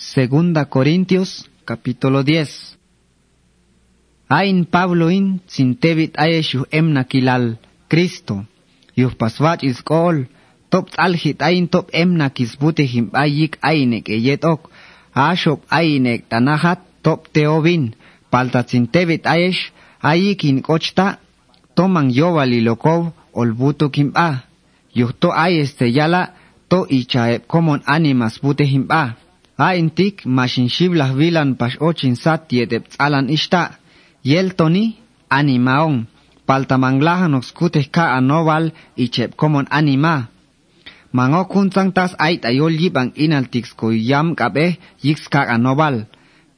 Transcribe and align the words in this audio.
Segunda 0.00 0.64
Corintios, 0.64 1.50
capítulo 1.66 2.24
10. 2.24 2.78
Ain 4.30 4.64
Pablo 4.64 5.10
in 5.10 5.42
sintebit 5.46 6.16
aeshu 6.16 6.64
emna 6.72 7.04
kilal 7.04 7.60
Cristo. 7.86 8.46
Yuh 8.96 9.12
paswach 9.12 9.60
is 9.62 9.84
kol. 9.84 10.24
Top 10.72 10.88
alhit 10.96 11.44
ain 11.44 11.68
top 11.68 11.92
emna 11.92 12.32
kisbute 12.32 12.80
him 12.88 13.12
ayik 13.12 13.60
ainek 13.60 14.08
eyetok. 14.08 14.72
Ashop 15.12 15.68
ainek 15.68 16.32
tanahat 16.32 16.80
top 17.04 17.28
teovin. 17.28 17.92
Palta 18.32 18.64
sintebit 18.64 19.28
aesh 19.28 19.68
ayik 20.00 20.48
in 20.48 20.64
kochta. 20.64 21.20
Toman 21.76 22.08
yovali 22.08 22.64
lokov 22.64 23.12
olbuto 23.36 23.92
kimba. 23.92 24.48
Yuh 24.96 25.12
to 25.12 25.28
ayeste 25.28 25.92
yala 25.92 26.32
to 26.70 26.88
ichaep 26.88 27.44
common 27.44 27.84
animas 27.84 28.40
bute 28.40 28.64
himba. 28.64 29.02
Aintik 29.04 29.29
pas 31.60 31.74
ochin 31.80 32.16
sat 32.16 32.48
yedep 32.48 32.88
tsalan 32.88 33.28
ishta. 33.28 33.76
Yeltoni 34.24 34.96
animaon. 35.28 36.08
Paltamanglahan 36.48 37.36
oskuteh 37.36 37.92
ka 37.92 38.16
anoval 38.18 38.72
ichep 38.96 39.36
common 39.36 39.68
anima. 39.70 40.32
Mango 41.12 41.44
kuntang 41.44 41.92
tas 41.92 42.16
ait 42.18 42.42
ayol 42.42 42.74
yibang 42.74 43.12
inaltix 43.14 43.74
ko 43.76 43.90
yam 43.92 44.34
kabe 44.34 44.80
yix 45.04 45.28
ka 45.28 45.44
anoval. 45.46 46.06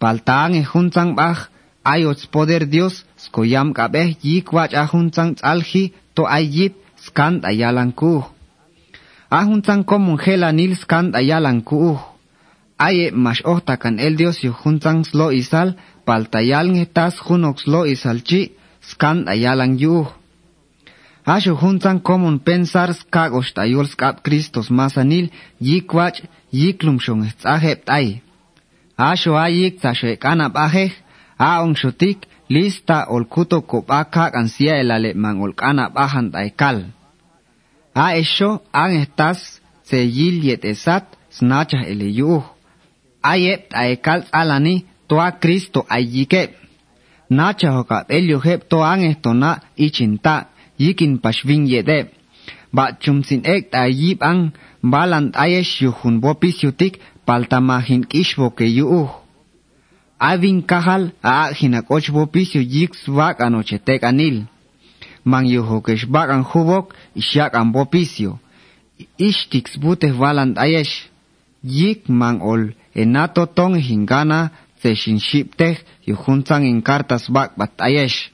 Paltaang 0.00 0.54
e 0.54 0.62
huntang 0.62 1.12
bach 1.18 1.50
ayots 1.84 2.24
poder 2.30 2.64
Dios 2.70 3.04
sko 3.16 3.42
yam 3.44 3.74
kabe 3.74 4.16
yik 4.22 4.52
wach 4.52 4.72
ahuntang 4.72 5.34
tsalhi 5.36 5.92
to 6.14 6.22
ayip 6.24 6.72
skant 6.96 7.44
ayalang 7.44 7.92
kuh. 7.92 8.24
Ahuntang 9.32 9.82
common 9.88 10.20
hela 10.20 10.52
nil 10.52 10.76
skant 10.78 11.16
ayalang 11.16 11.64
kuh. 11.64 12.11
Aye 12.86 13.06
mas 13.24 13.38
ohta 13.52 13.74
kan 13.82 13.96
el 14.06 14.14
Dios 14.20 14.36
yu 14.44 14.52
huntang 14.60 15.00
slo 15.08 15.26
isal 15.42 15.68
paltayal 16.06 16.66
ngetas 16.74 17.14
hunok 17.26 17.56
slo 17.62 17.80
isal 17.94 18.18
chi 18.28 18.40
skant 18.88 19.28
ayalang 19.32 19.76
yuh. 19.82 20.08
Asho 21.34 21.54
huntan 21.54 22.02
common 22.02 22.36
pensar 22.46 22.90
skagos 23.00 23.48
tayol 23.54 23.86
skap 23.86 24.16
Christos 24.24 24.68
masanil 24.78 25.26
yikwach 25.60 26.18
yiklum 26.50 26.98
shong 27.04 27.22
tzahep 27.38 27.78
tay. 27.88 28.06
Asho 29.10 29.32
ayik 29.44 29.74
tashe 29.82 30.10
kanap 30.22 30.54
ahe 30.66 30.86
aong 31.38 31.74
shutik 31.80 32.18
lista 32.54 32.98
ol 33.14 33.24
kuto 33.32 33.58
kopaka 33.70 34.24
kansia 34.34 34.74
elale 34.82 35.14
man 35.14 35.36
ol 35.44 35.54
kanap 35.60 35.92
ahan 36.04 36.26
taykal. 36.34 36.78
A 37.94 38.06
esho 38.22 38.50
ang 38.72 38.92
estas 39.02 39.38
se 39.88 40.00
yet 40.02 40.64
esat 40.72 41.04
snacha 41.30 41.80
ele 41.86 42.10
yuh. 42.10 42.42
Ayep 43.22 43.70
taykal 43.70 44.26
alani 44.32 44.84
toa 45.08 45.38
Cristo 45.38 45.86
ayikep. 45.88 46.58
Nacha 47.30 47.72
hoka 47.72 48.04
elyo 48.08 48.38
hep 48.42 48.68
to 48.68 48.82
ang 48.84 49.06
esto 49.06 49.32
na 49.32 49.62
ichinta 49.78 50.50
yikin 50.78 51.22
pashvin 51.22 51.64
yede. 51.70 52.10
Ba 52.72 52.92
chumsin 52.98 53.46
ek 53.46 53.70
ta 53.70 53.86
yip 53.86 54.20
ang 54.20 54.52
balant 54.82 55.32
ayesh 55.36 55.80
yuhun 55.84 56.20
bopis 56.20 56.60
yutik 56.64 57.00
paltamahin 57.24 58.04
kishbo 58.04 58.50
ke 58.50 58.66
yuh. 58.66 59.08
Avin 60.18 60.62
kahal 60.62 61.12
a 61.22 61.54
hinakoch 61.54 62.10
bopis 62.10 62.54
yu 62.54 62.62
yik 62.62 62.94
swak 62.94 63.40
anoche 63.40 63.78
tek 63.78 64.02
anil. 64.02 64.44
Mang 65.24 65.46
yuho 65.46 65.78
kesh 65.80 66.06
bak 66.10 66.28
ang 66.30 66.42
hubok 66.42 66.94
isyak 67.14 67.54
ang 67.54 67.70
bopisyo. 67.70 68.42
Ishtix 69.18 69.78
buteh 69.78 70.12
valant 70.12 70.58
ayesh. 70.58 71.08
Yik 71.62 72.10
mang 72.10 72.42
ol 72.42 72.74
enato 72.94 73.46
tong 73.46 73.76
hingana 73.76 74.50
se 74.80 74.94
shinshipteh 74.94 75.76
yuhuntang 76.06 76.64
in 76.64 76.82
bak 76.82 77.50
bat 77.56 77.72
ayesh. 77.78 78.30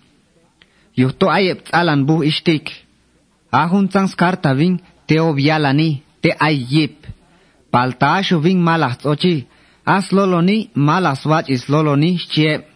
Yuhto 0.96 1.30
ayep 1.30 1.62
tsalan 1.64 2.06
buh 2.06 2.22
ishtik. 2.26 2.66
Ahuntang 3.52 4.08
skarta 4.08 4.54
ving 4.54 4.80
teo 5.06 5.32
vialani 5.32 6.02
te 6.22 6.30
ayip. 6.38 7.06
Paltasho 7.72 8.40
ving 8.40 8.60
malas 8.60 8.98
ochi. 9.04 9.46
As 9.86 10.10
loloni 10.10 10.70
malas 10.74 11.24
wach 11.24 11.48
is 11.48 11.64
loloni 11.68 12.18
chiep. 12.18 12.66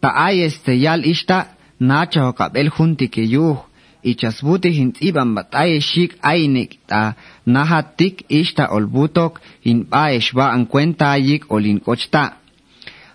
Ta 0.00 0.08
ayeste 0.28 0.72
yal 0.84 1.02
ishta 1.04 1.38
nacha 1.80 2.20
hokap 2.26 2.56
el 2.56 2.70
junti 2.70 3.08
ke 3.08 3.22
yuh. 3.34 3.58
Ichasbuti 4.02 4.70
hint 4.70 4.96
iban 5.02 5.34
bat 5.34 5.54
ayeshik 5.54 6.18
ainik 6.22 6.78
ta 6.86 7.14
nahatik 7.46 8.24
ishta 8.28 8.70
olbutok 8.70 9.40
in 9.64 9.84
baesh 9.90 10.32
ba 10.34 10.52
an 10.54 10.66
cuenta 10.66 11.10
ayik 11.10 11.50
olin 11.50 11.80
kochta. 11.80 12.38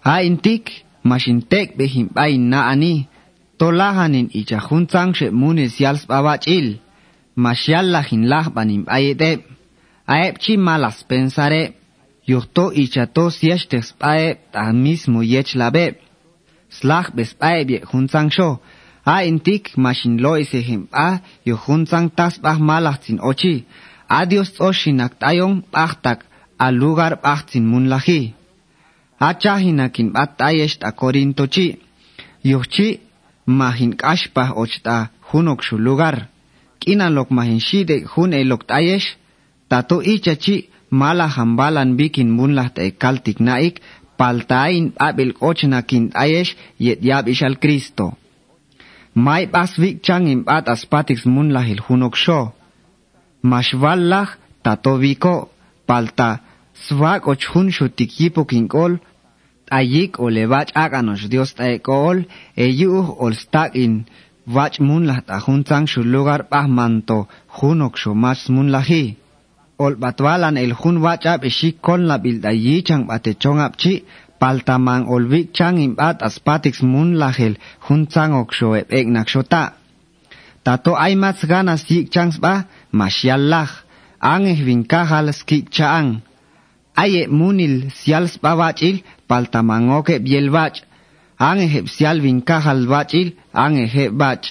Haintik 0.03 0.83
mashintek 1.03 1.77
behim 1.77 2.07
bain 2.13 2.49
na 2.49 2.67
ani. 2.67 3.07
Tolahanin 3.57 4.29
ichahuntang 4.33 5.15
she 5.15 5.29
munis 5.29 5.79
yals 5.79 6.05
babachil. 6.05 6.79
Masyallahin 7.35 8.27
lah 8.27 8.49
banim 8.55 8.83
ayete. 8.87 9.31
Aep 10.07 10.35
chi 10.43 10.57
malas 10.57 11.03
pensare. 11.07 11.63
Yuhto 12.27 12.71
ichato 12.71 13.29
siestes 13.31 13.93
pae 13.99 14.35
ta 14.51 14.71
mismo 14.73 15.21
yech 15.23 15.55
labe. 15.55 15.95
Slag 16.69 17.15
bes 17.15 17.31
pae 17.33 17.63
bie 17.65 17.79
huntang 17.91 18.29
sho. 18.31 18.59
Haintik 19.05 19.75
mashin 19.75 20.15
loise 20.23 20.59
him 20.67 20.87
pa 20.87 21.19
yuhuntang 21.45 22.07
tas 22.17 22.39
bah 22.43 22.57
malachtin 22.59 23.19
ochi. 23.19 23.65
Adios 24.07 24.51
oshinak 24.59 25.19
tayong 25.19 25.61
pachtak 25.73 26.19
al 26.57 26.75
lugar 26.81 27.13
pachtin 27.25 27.65
munlahi. 27.71 28.33
achahinakin 29.29 30.11
batayesh 30.15 30.79
ta 30.81 30.91
Corinto 30.91 31.47
chi. 31.53 31.67
Yuchi 32.43 32.99
mahin 33.45 33.93
kashpah 34.01 34.49
ochta 34.61 34.95
hunok 35.29 35.59
shu 35.63 35.75
lugar. 35.77 36.15
Kinalok 36.79 37.29
mahin 37.31 37.59
shide 37.59 37.97
hun 38.11 38.31
elok 38.33 38.63
tayesh. 38.67 39.07
Tato 39.69 39.97
icha 40.13 40.35
chi 40.43 40.55
mala 40.99 41.27
hambalan 41.35 41.95
bikin 41.99 42.29
munlah 42.37 42.67
ta 42.75 42.81
ekaltik 42.89 43.39
naik 43.47 43.75
paltain 44.17 44.85
abil 45.07 45.31
ochnakin 45.49 46.11
tayesh 46.15 46.51
yet 46.85 46.99
yab 47.09 47.27
ishal 47.33 47.55
Cristo. 47.63 48.05
mai 49.15 49.47
pasvik 49.47 50.01
chang 50.01 50.27
im 50.27 50.43
at 50.47 50.67
aspatix 50.67 51.25
mun 51.25 51.49
lahil 51.55 51.79
hunok 51.87 52.15
sho. 52.15 52.51
Mashvallah 53.43 54.27
tatoviko 54.63 55.49
palta 55.87 56.39
svak 56.73 57.27
och 57.27 57.43
hun 57.53 57.71
shutik 57.71 58.19
yipuk 58.19 58.51
ol, 58.73 58.93
ayik 59.71 60.19
ol 60.19 60.33
levach 60.33 60.71
aganos 60.75 61.29
dios 61.29 61.53
taek 61.53 61.87
ol, 61.87 62.25
eyu 62.57 62.89
uh 62.99 63.09
ol 63.23 63.33
stak 63.33 63.75
in 63.75 64.05
vach 64.45 64.79
mun 64.79 65.05
lah 65.05 65.21
tahun 65.21 65.63
chang 65.63 65.87
shulugar 65.87 66.49
pahmanto 66.51 67.27
hunok 67.57 67.97
sho 67.97 68.13
mas 68.13 68.49
mun 68.49 68.69
lahi. 68.71 69.17
Ol 69.77 69.95
batwalan 69.95 70.57
el 70.57 70.73
hun 70.73 70.97
vach 71.01 71.25
ab 71.25 71.43
ishik 71.43 71.81
kon 71.81 72.07
la 72.09 72.17
bilda 72.17 72.51
yichang 72.53 73.05
batet 73.07 73.39
chong 73.39 73.59
paltaman 74.43 75.07
olvik 75.07 75.55
chang 75.55 75.79
imbat 75.79 76.19
aspatix 76.27 76.83
mun 76.91 77.15
lahel 77.21 77.53
huntsang 77.87 78.35
oksho 78.41 78.75
ebek 78.81 79.07
nakshota. 79.15 79.63
Tato 80.63 80.91
ay 81.05 81.15
mas 81.15 81.39
matsgana 81.39 81.75
sik 81.79 82.11
changs 82.13 82.37
ba 82.43 82.67
masyallah 82.91 83.69
ang 84.19 84.43
ehvinkahal 84.53 85.31
skik 85.39 85.71
chaang. 85.75 86.09
Aye 87.01 87.23
eh 87.23 87.31
munil 87.39 87.75
sial 87.99 88.25
spabachil 88.33 88.95
paltaman 89.29 89.87
oke 89.97 90.13
eh 90.19 90.23
bielbach 90.25 90.77
ang 91.39 91.63
eh 91.63 91.67
ehep 91.67 91.87
sial 91.95 92.17
vinkahal 92.19 92.83
bachil 92.91 93.39
ang 93.55 93.79
ehep 93.79 94.11
bach. 94.11 94.43